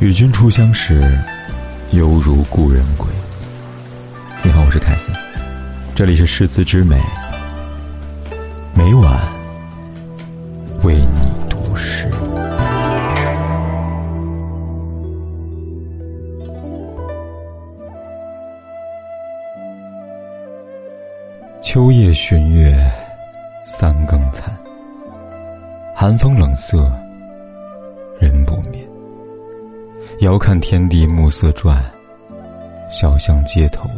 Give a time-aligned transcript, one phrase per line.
[0.00, 0.98] 与君初相识，
[1.90, 3.06] 犹如故人归。
[4.42, 5.12] 你好，我是凯斯，
[5.94, 6.98] 这里是诗词之美，
[8.74, 9.20] 每晚
[10.84, 12.08] 为你读诗。
[21.60, 22.90] 秋夜寻月，
[23.66, 24.50] 三更残，
[25.94, 26.90] 寒风冷色，
[30.20, 31.82] 遥看天地暮色转，
[32.92, 33.88] 小巷街头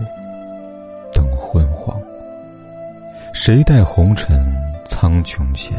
[1.13, 2.01] 灯昏黄。
[3.33, 4.37] 谁待红尘
[4.85, 5.77] 苍穹前，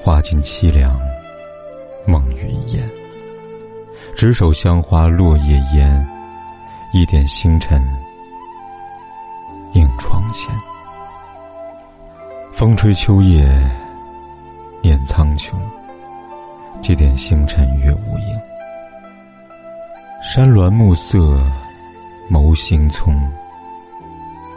[0.00, 0.98] 画尽凄凉
[2.06, 2.82] 梦云烟。
[4.16, 6.08] 执手香花落叶烟，
[6.94, 7.78] 一点星辰
[9.74, 10.48] 映窗前。
[12.54, 13.46] 风吹秋叶
[14.80, 15.52] 念苍穹，
[16.80, 18.49] 几点星辰月无影。
[20.22, 21.42] 山峦暮色，
[22.30, 23.14] 眸星葱。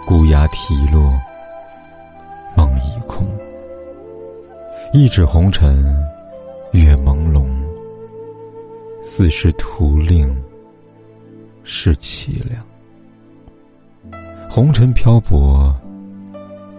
[0.05, 1.09] 孤鸦啼落，
[2.53, 3.25] 梦已空。
[4.91, 5.81] 一指红尘，
[6.73, 7.47] 月朦胧。
[9.01, 10.35] 似是徒令，
[11.63, 12.61] 是凄凉。
[14.49, 15.73] 红尘漂泊，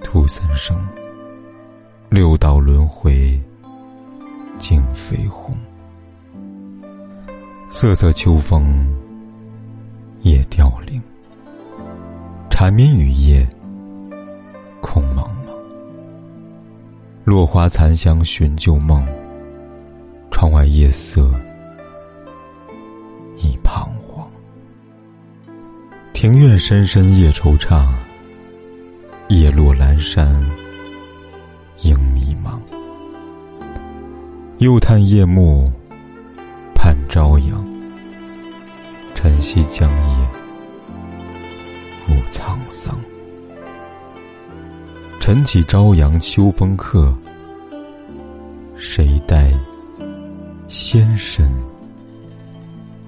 [0.02, 0.77] 徒三生。
[2.10, 3.40] 六道轮回，
[4.58, 5.56] 尽飞鸿。
[7.77, 8.86] 瑟瑟秋风，
[10.22, 11.03] 夜凋零。
[12.48, 13.44] 缠绵雨夜，
[14.80, 15.50] 空茫茫。
[17.25, 19.05] 落花残香寻旧梦，
[20.30, 21.28] 窗外夜色
[23.39, 24.25] 已彷徨。
[26.12, 27.84] 庭院深深夜惆怅，
[29.30, 30.33] 叶落阑珊
[31.83, 32.56] 影迷茫。
[34.58, 35.72] 又叹夜幕。
[36.84, 37.66] 看朝阳，
[39.14, 40.28] 晨曦将夜
[42.06, 42.95] 入沧桑。
[45.18, 47.17] 晨起朝阳秋风客，
[48.77, 49.50] 谁待
[50.68, 51.50] 仙身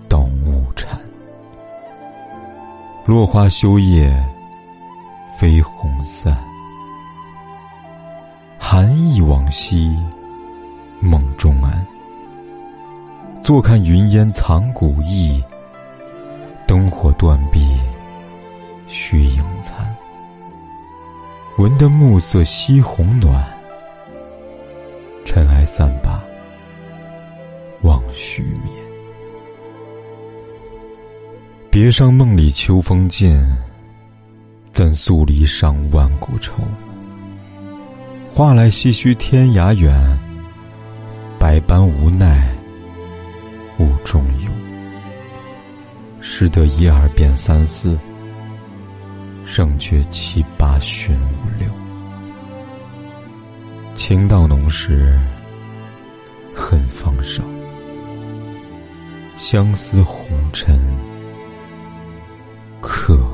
[0.09, 0.99] 到暮蝉？
[3.05, 4.11] 落花秋叶
[5.39, 6.35] 飞红散，
[8.59, 9.95] 寒意往昔
[10.99, 11.87] 梦中安。
[13.47, 15.41] 坐看云烟藏古意，
[16.67, 17.79] 灯火断壁
[18.89, 19.87] 虚影残。
[21.57, 23.47] 闻得暮色西红暖，
[25.25, 26.21] 尘埃散罢
[27.83, 28.75] 望虚眠。
[31.71, 33.41] 别上梦里秋风劲，
[34.73, 36.53] 怎诉离殇万古愁？
[38.35, 39.97] 话来唏嘘天涯远，
[41.39, 42.56] 百般无奈。
[43.79, 44.51] 雾中有，
[46.21, 47.99] 识得一二变三四，
[49.45, 51.69] 胜却七八寻五六。
[53.95, 55.19] 情到浓时，
[56.55, 57.43] 恨方少。
[59.37, 60.81] 相思红尘，
[62.81, 63.26] 可。